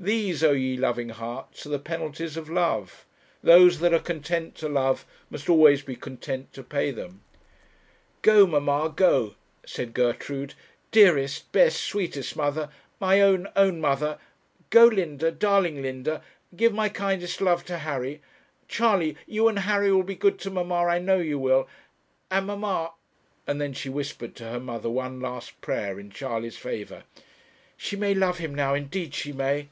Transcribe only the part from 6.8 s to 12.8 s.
them. 'Go, mamma, go,' said Gertrude; 'dearest, best, sweetest mother